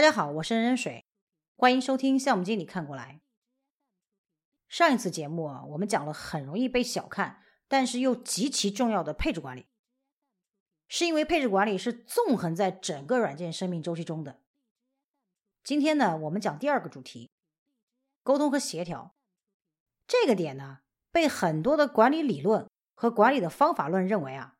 [0.00, 1.04] 大家好，我是任任水，
[1.56, 3.20] 欢迎收听项目经理看过来。
[4.66, 9.66] 上一次节目啊，我们讲了很容易被小看，但是又极其重要的配置管理，
[10.88, 14.40] 是因为配置管理是纵横在整个软件生命周期中的。
[15.62, 17.30] 今天呢，我们讲第二个主题，
[18.22, 19.14] 沟通和协调。
[20.06, 20.78] 这个点呢，
[21.12, 24.56] 被很多的管理理论和管理的方法论认为啊，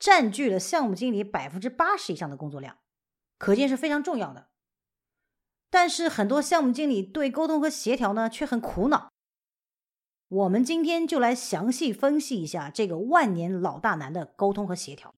[0.00, 2.80] 占据了项目经理百分之八十以上的工作量，
[3.38, 4.49] 可见是非常重要的。
[5.70, 9.10] 但是很多项目经理对沟通和协调呢却很苦恼。
[10.26, 15.14] 我们今天就来详细分析一下这个万年老大难的沟通和协调。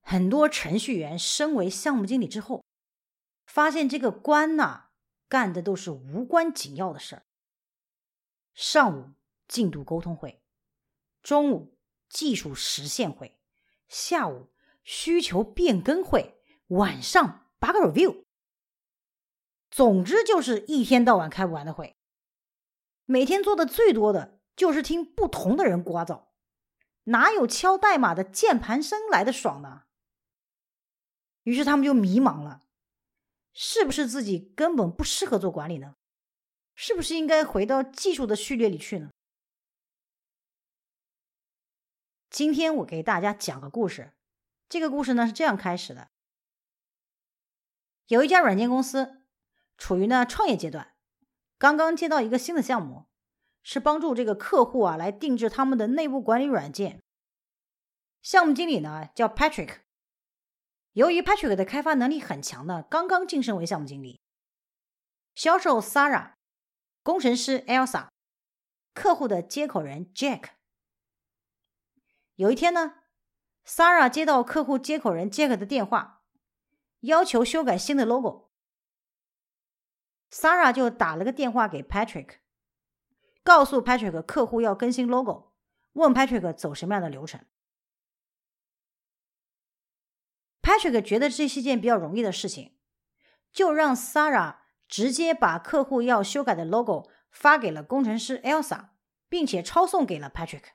[0.00, 2.64] 很多程序员身为项目经理之后，
[3.46, 4.90] 发现这个官呐
[5.28, 7.22] 干的都是无关紧要的事儿。
[8.52, 9.12] 上午
[9.48, 10.42] 进度沟通会，
[11.22, 13.38] 中午技术实现会，
[13.88, 14.50] 下午
[14.84, 16.41] 需求变更会。
[16.72, 18.24] 晚上 bug review，
[19.70, 21.96] 总之就是一天到晚开不完的会。
[23.04, 26.28] 每天做的最多的就是听不同的人聒噪，
[27.04, 29.82] 哪有敲代码的键盘声来的爽呢？
[31.42, 32.62] 于是他们就迷茫了，
[33.52, 35.96] 是不是自己根本不适合做管理呢？
[36.74, 39.10] 是不是应该回到技术的序列里去呢？
[42.30, 44.14] 今天我给大家讲个故事，
[44.70, 46.08] 这个故事呢是这样开始的。
[48.12, 49.22] 有一家软件公司
[49.78, 50.92] 处于呢创业阶段，
[51.56, 53.06] 刚刚接到一个新的项目，
[53.62, 57.02] 是帮助这个客户啊来定制他们的内部管理软件。
[58.20, 59.76] 项目经理呢叫 Patrick，
[60.92, 64.20] 由于 Patrick 的开发能力很强呢，刚刚晋升为项目经理。
[65.34, 66.34] 销售 Sara，
[67.02, 68.08] 工程师 Elsa，
[68.92, 70.50] 客户的接口人 Jack。
[72.34, 72.96] 有一天呢
[73.64, 76.18] ，Sara 接到客户接口人 Jack 的电话。
[77.02, 78.04] 要求修改新的
[80.30, 82.38] logo，Sarah 就打了个电话给 Patrick，
[83.42, 85.52] 告诉 Patrick 客户要更新 logo，
[85.94, 87.44] 问 Patrick 走什么样的流程。
[90.62, 92.78] Patrick 觉得这是一件比较容易的事情，
[93.52, 98.90] 就让 Sarah 直接把客户要修改的 logo 发给了工程师 Elsa，
[99.28, 100.66] 并且抄送给了 Patrick。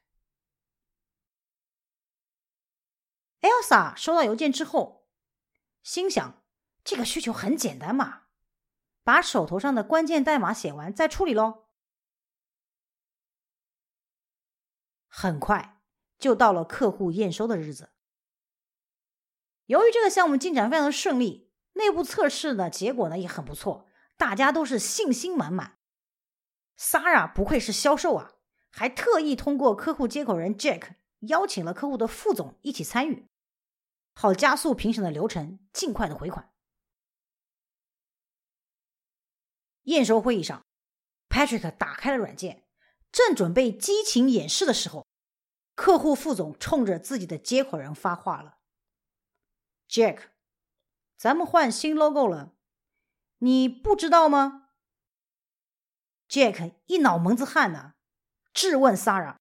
[3.39, 5.06] Elsa 收到邮件之后。
[5.87, 6.43] 心想，
[6.83, 8.23] 这个需求很简单嘛，
[9.05, 11.69] 把手头上的关键代码写完再处理喽。
[15.07, 15.79] 很快
[16.19, 17.91] 就到了客户验收的日子。
[19.67, 23.87] 由于这个项目进展非常的顺利，内部测试的结果呢也很不错，
[24.17, 25.77] 大家都是信心满满。
[26.77, 28.33] Sara 不愧是销售啊，
[28.69, 33.26] 还特意通过客户接口人 Jack 邀请了客户的副总一起参与。
[34.19, 36.51] 好加速评审的流程，尽快的回款。
[39.83, 40.65] 验收会议上
[41.29, 42.67] ，Patrick 打开了软件，
[43.11, 45.05] 正准备激情演示的时候，
[45.75, 48.57] 客户副总冲着自己的接口人发话了
[49.87, 50.31] ：“Jack，
[51.15, 52.55] 咱们换新 logo 了，
[53.37, 54.69] 你不知道吗
[56.27, 57.93] ？”Jack 一脑门子汗呐，
[58.51, 59.37] 质问 Sarah：“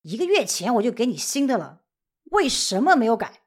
[0.00, 1.84] 一个月前我就给你新的了，
[2.30, 3.42] 为什么没有改？”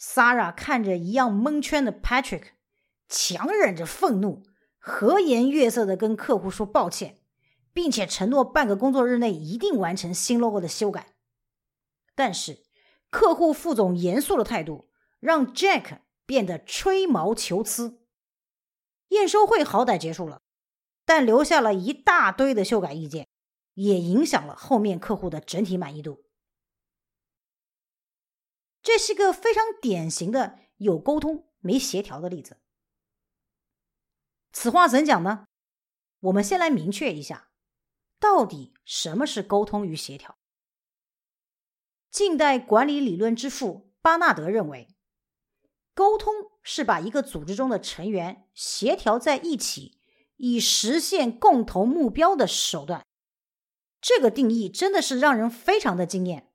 [0.00, 2.48] Sarah 看着一样蒙圈的 Patrick，
[3.08, 4.42] 强忍着愤怒，
[4.78, 7.18] 和颜悦色的跟客户说抱歉，
[7.72, 11.14] 并且承诺半个工作日内一定完成新 logo 的修改。
[12.14, 12.64] 但是，
[13.10, 14.88] 客户副总严肃的态度
[15.20, 18.00] 让 Jack 变得吹毛求疵。
[19.08, 20.42] 验收会好歹结束了，
[21.04, 23.28] 但留下了一大堆的修改意见，
[23.74, 26.23] 也影响了后面客户的整体满意度。
[28.84, 32.58] 这是个非常典型的有沟通没协调的例子。
[34.52, 35.46] 此话怎讲呢？
[36.20, 37.48] 我们先来明确一下，
[38.20, 40.36] 到底什么是沟通与协调。
[42.10, 44.94] 近代管理理论之父巴纳德认为，
[45.94, 46.32] 沟通
[46.62, 49.98] 是把一个组织中的成员协调在一起，
[50.36, 53.04] 以实现共同目标的手段。
[54.00, 56.53] 这个定义真的是让人非常的惊艳。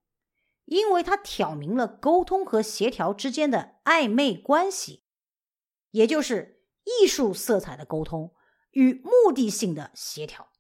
[0.70, 5.04] 因为它挑明了沟通和协调之间的暧昧关系，
[5.90, 8.36] 也就是艺术色彩的沟通
[8.72, 10.52] 与目的性的协调。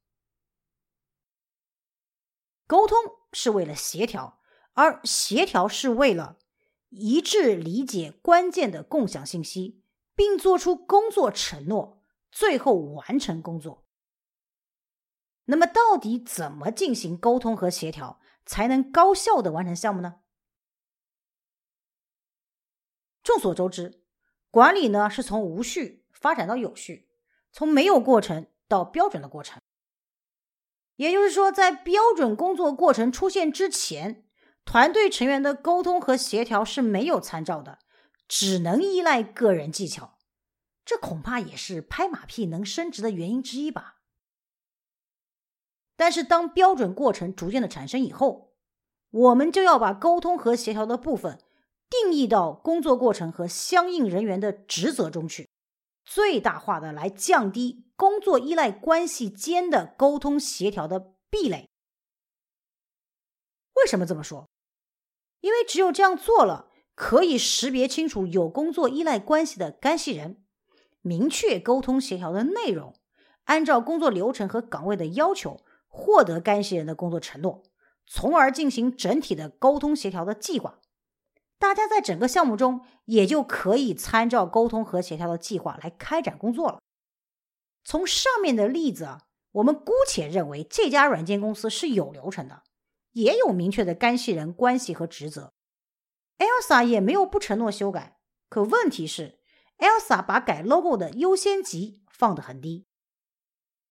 [2.65, 2.97] 沟通
[3.33, 4.39] 是为了协调，
[4.73, 6.39] 而协调是为了
[6.89, 9.83] 一致理解关键的共享信息，
[10.15, 13.85] 并做出工作承诺，最后完成工作。
[15.45, 18.19] 那么，到底怎么进行沟通和协调？
[18.49, 20.21] 才能高效的完成项目呢？
[23.21, 24.03] 众所周知，
[24.49, 27.07] 管理呢是从无序发展到有序，
[27.51, 29.61] 从没有过程到标准的过程。
[30.95, 34.27] 也就是说，在标准工作过程出现之前，
[34.65, 37.77] 团队成员的沟通和协调是没有参照的，
[38.27, 40.17] 只能依赖个人技巧。
[40.83, 43.98] 这恐怕也是拍马屁能升职的原因之一吧。
[45.99, 48.53] 但是，当标准过程逐渐的产生以后，
[49.09, 51.37] 我们就要把沟通和协调的部分
[51.89, 55.49] 定义到工作过程和相应人员的职责中去，
[56.05, 61.67] 最大化的来降低工作依赖关系间的沟通协调的壁垒。
[63.75, 64.47] 为什么这么说？
[65.41, 70.45] 因为只有这样做了，可以识别清楚有工作依赖关系的干系人，
[71.01, 72.95] 明确沟通协调的内容，
[73.43, 75.65] 按照工作流程和岗位的要求。
[75.91, 77.63] 获得干系人的工作承诺，
[78.05, 80.79] 从而进行整体的沟通协调的计划。
[81.57, 86.79] 大家在整个项目中也就可以参照沟通和协调的计划来开展工作了。
[87.83, 92.63] 从上面的例子啊，我们姑且认为这家软件公司是有流程的，
[93.13, 95.51] 也有明确的干系人关系和职责。
[96.37, 99.39] Elsa 也没有不承诺修改，可问题是
[99.79, 102.85] ，Elsa 把改 logo 的优先级放得很低。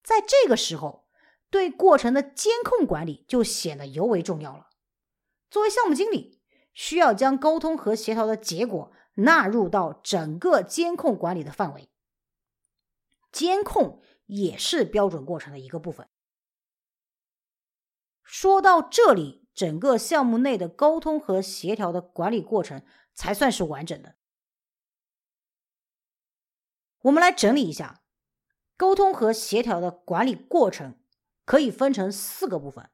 [0.05, 1.08] 在这个时候。
[1.51, 4.69] 对过程的监控管理就显得尤为重要了。
[5.51, 6.43] 作为项目经理，
[6.75, 11.89] 需要将沟通和协调的结果纳入到整个监控管理的范围。
[13.33, 16.09] 监控也是标准过程的一个部分。
[18.23, 22.83] 说到这里，整个项目内的沟通和协调的管理过程
[23.15, 24.17] 才算是完整的。
[27.03, 28.03] 我们来整理一下
[28.77, 31.01] 沟通和协调的管理过程。
[31.49, 32.91] 可以分成四个部分。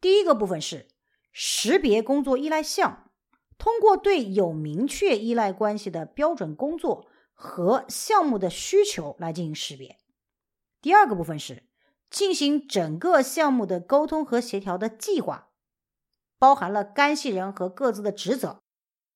[0.00, 0.86] 第一个部分是
[1.32, 3.10] 识别工作依赖项，
[3.58, 9.98] 通过对有明确依赖关系的标准工作和项目的需求来进行识别。
[10.80, 11.64] 第二个部分是
[12.08, 15.48] 进行整个项目的沟通和协调的计划，
[16.38, 18.62] 包含了干系人和各自的职责、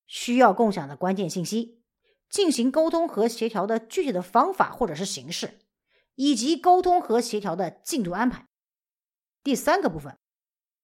[0.04, 1.80] 需要共享的关键信息、
[2.28, 5.60] 进行沟通和协调的具体的方法或者是形式，
[6.16, 8.47] 以及沟通和协调的进度安排。
[9.48, 10.18] 第三个部分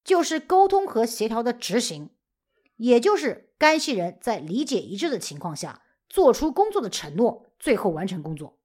[0.05, 2.09] 就是沟通和协调的执行，
[2.77, 8.59] 也就是干系人在理解一致的情况下做出工作的承诺，最后完成工作。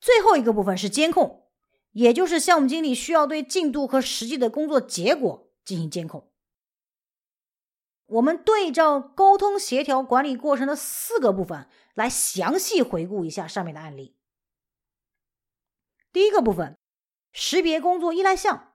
[0.00, 1.48] 最后一个部分是监控，
[1.90, 6.30] 也就是项目经理需要对进度和实际的工作结果进行监控。
[8.06, 14.14] 我们对照沟通协调管理过程的四个部分来详细回顾一下上面的案例。
[16.12, 16.78] 第一个部分。
[17.32, 18.74] 识别工作依赖项，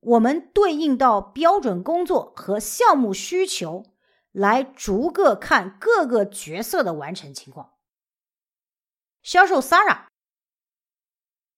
[0.00, 3.84] 我们对应到标准工作和项目需求，
[4.32, 7.76] 来逐个看各个角色的完成情况。
[9.22, 10.06] 销售 Sara，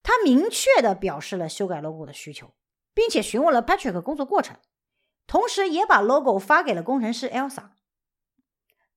[0.02, 2.55] 他明确的表示了修改 logo 的需求，
[2.93, 4.58] 并且询问了 Patrick 工作过程，
[5.29, 7.70] 同时也把 logo 发给了工程师 Elsa。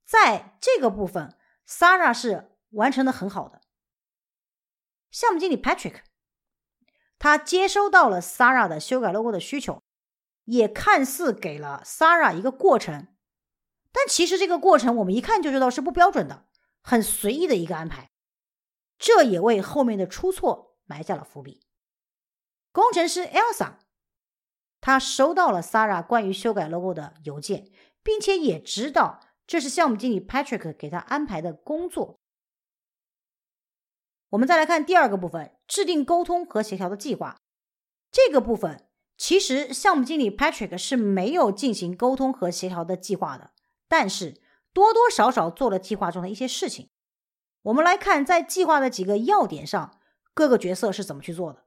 [0.04, 1.38] 在这个部分
[1.68, 3.62] ，Sara 是完成的很好的。
[5.12, 6.02] 项目经理 Patrick。
[7.18, 9.82] 他接收到了 Sara 的修改 logo 的需求，
[10.44, 13.08] 也看似给了 Sara 一个过程，
[13.92, 16.46] 但其实这个过程我们一看就知道是不标准的，
[16.82, 18.12] 很随意的一个安排，
[19.00, 21.62] 这也为后面的出错埋下了伏笔。
[22.72, 23.76] 工程师 Elsa，
[24.82, 27.72] 他收到了 Sara 关于修改 logo 的邮件，
[28.04, 32.20] 并且也知道这是项目经理 Patrick 给他安排的工作。
[34.36, 37.38] 我们再来看第二个部分，制定沟通和协调的计划。
[38.12, 43.52] 这个部分其实项目经理 Patrick 是没有进行沟通和协调的计划的，
[43.88, 44.42] 但是
[44.74, 46.90] 多多少少做了计划中的一些事情。
[47.64, 50.00] 我们来看在计划的几个要点上，
[50.34, 51.64] 各个角色是怎么去做的。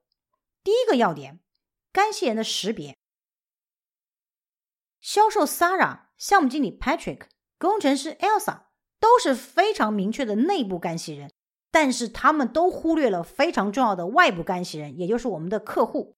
[0.63, 1.41] 第一个要点，
[1.91, 2.99] 干系人的识别。
[5.01, 7.23] 销售 Sara、项目经理 Patrick、
[7.59, 8.65] 工程师 Elsa
[9.01, 11.31] 都是非常明确的内部干系人。
[11.71, 16.17] 但是他们都忽略了非常重要的外部干系人，也就是我们的客户，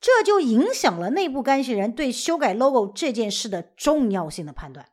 [0.00, 4.90] 这就影响了内部干系人对修改 logo 这件事的重要性的判断。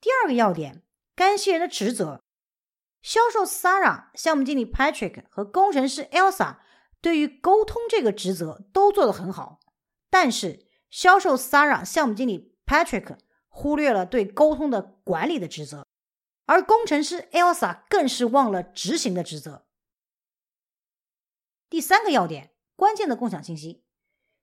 [0.00, 0.82] 第二个要点，
[1.14, 2.22] 干系人的职责，
[3.00, 6.56] 销售 Sara、项目经理 Patrick 和工程师 Elsa
[7.00, 9.60] 对于沟通这个职责都做得很好，
[10.10, 15.86] 但是销售 Sara、项目经理 Patrick 忽略了对沟通的管理的职责。
[16.46, 19.66] 而工程师 Elsa 更是忘了执行的职责。
[21.70, 23.84] 第三个要点，关键的共享信息。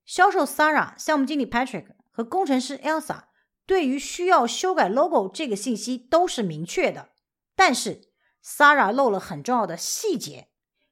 [0.04, 3.26] 销售 Sara、项目经理 Patrick 和工程师 Elsa
[3.66, 7.12] 对于需要修改 logo 这个信息都是明确的，
[7.56, 8.10] 但是
[8.44, 10.50] Sarah 漏了很重要的细节，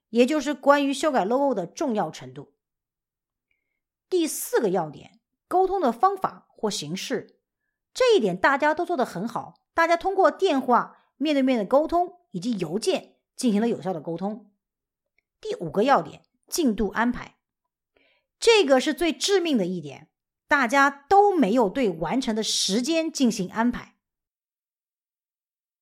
[0.09, 2.53] 也就是关于修改 logo 的重要程度。
[4.07, 7.39] 第四个要点，沟通的方法或形式，
[7.93, 14.49] 这一点大家都做得很好，大家通过电话、面对面的沟通以及邮件进行了有效的沟通。
[15.39, 17.37] 第五个要点，进度安排，
[18.39, 20.07] 这个是最致命的一点。
[20.47, 23.97] 大家都没有对完成的时间进行安排，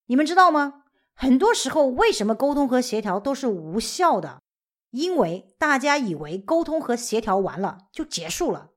[0.08, 0.84] 你们知道吗？
[1.13, 4.41] 很多时候，为什么沟通和协调都是无效的？
[4.89, 8.72] 因为大家以为沟通和协调完了就结束了。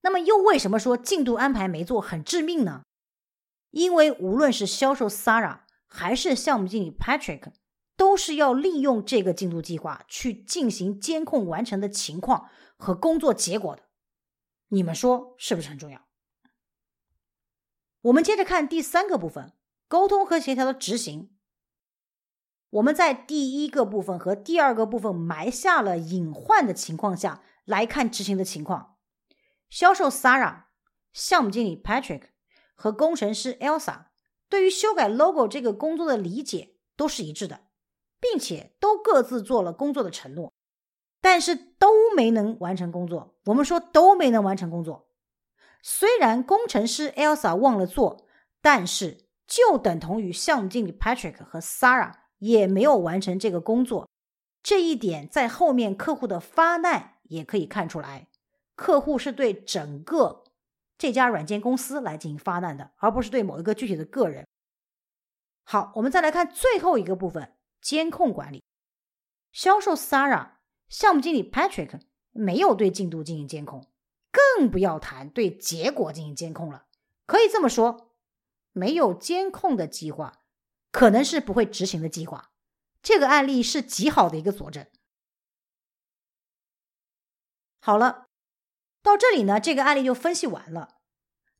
[0.00, 2.82] 那么，又为什么说进度安排没做很致命呢？
[3.72, 7.52] 因为无论是销售 Sara 还是项目经理 Patrick，
[7.96, 13.82] 都是要利用这个进度计划去进行监控完成的情况和工作结果的。
[14.68, 16.06] 你们说是不是很重要？
[18.02, 19.52] 我们接着看第三个部分，
[19.88, 21.30] 沟通和协调的执行。
[22.70, 28.96] 我们在第一个部分和第二个部分埋下了隐患的情况下来看执行的情况。
[29.68, 30.64] 销售 Sara，、
[31.12, 32.31] 项目经理 Patrick
[32.82, 34.06] 和工程师 Elsa
[34.48, 37.60] 对于修改 logo 这个工作的理解都是一致的，
[38.18, 40.52] 并且都各自做了工作的承诺。
[41.20, 43.36] 但是都没能完成工作。
[43.44, 45.06] 我们说都没能完成工作。
[45.80, 48.26] 虽然工程师 Elsa 忘了做，
[48.60, 54.08] 但是就等同于项目经理 Patrick 和 Sarah 也没有完成这个工作。
[54.60, 58.26] 这一点在后面客户的发难也可以看出来。
[58.74, 60.41] 客户是对整个
[61.02, 64.46] 这家软件公司来进行发难的，而不是对某一个具体的个人。
[65.64, 68.62] 好，我们再来看最后一个部分：监控管理。
[69.50, 70.52] 销售 Sara。
[70.88, 73.90] 项目经理 Patrick 没有对进度进行监控，
[74.30, 76.86] 更不要谈对结果进行监控了。
[77.26, 78.14] 可以这么说，
[78.70, 80.44] 没有监控的计划，
[80.92, 82.52] 可能是不会执行的计划。
[83.02, 84.86] 这个案例是极好的一个佐证。
[87.80, 88.28] 好了，
[89.02, 90.96] 到这里呢，这个案例就分析完了。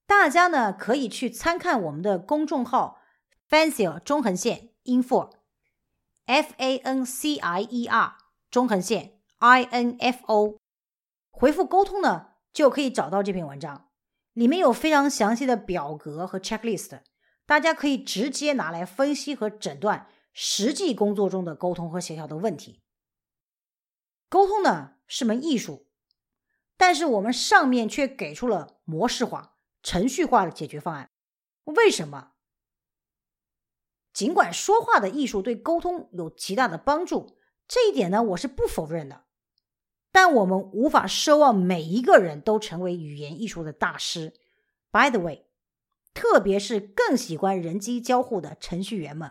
[0.06, 3.00] 大家呢可以去参看我们的公众号
[3.48, 8.16] Fancier 中横线 Info，F A N C I E R
[8.50, 9.18] 中横线。
[9.42, 10.58] info
[11.32, 13.88] 回复沟通呢，就可以找到这篇文章，
[14.34, 17.00] 里面有非常详细的表格和 checklist，
[17.44, 22.82] 大家可以直接拿来分析和诊断实际工作中的沟通和协调的问题。
[24.28, 25.88] 沟通呢是门艺术，
[26.82, 31.12] 但是我们上面却给出了模式化、程序化的解决方案。
[31.66, 32.32] 为什么？
[34.12, 39.26] 尽管说话的艺术对沟通有极大的帮助，这一点呢，我是不否认的。
[40.10, 44.32] 但我们无法奢望每一个人都成为语言艺术的大师。
[44.90, 45.46] By the way，
[46.12, 49.30] 特别是更喜欢人机交互的程序员们。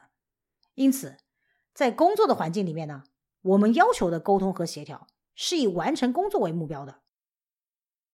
[0.76, 1.18] 因此，
[1.74, 3.04] 在工作的环境里面呢，
[3.42, 7.01] 我们要求的沟通和协调是以完成工作为目标的。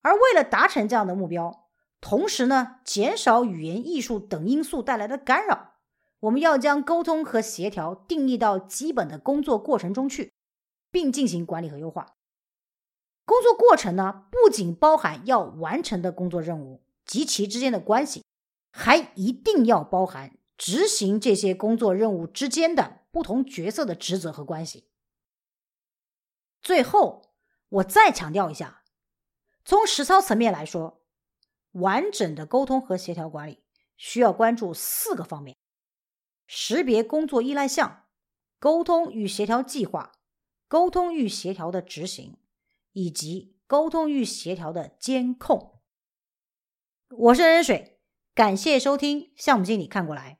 [0.07, 1.67] 而为了达成这样的目标，
[1.99, 5.73] 同时呢，减少语言艺术等因素带来的干扰，
[6.21, 10.31] 我们要将沟通和协调定义到基本的工作过程中去，
[10.89, 12.15] 并进行管理和优化。
[13.25, 18.23] 工作过程呢，不仅包含要完成的工作任务及其之间的关系，
[18.71, 24.87] 还一定要包含执行这些工作任务之间的不同角色的职责和关系。
[26.61, 27.33] 最后，
[27.67, 28.83] 我再强调一下，
[29.67, 31.03] 从实操层面来说，
[31.73, 33.61] 完整的沟通和协调管理
[33.97, 35.55] 需要关注四个方面：
[36.47, 38.05] 识别工作依赖项、
[38.57, 40.13] 沟通与协调计划、
[40.67, 42.37] 沟通与协调的执行。
[42.93, 45.79] 以及沟通与协调的监控。
[47.09, 48.01] 我是任水，
[48.33, 50.39] 感谢收听项目经理看过来。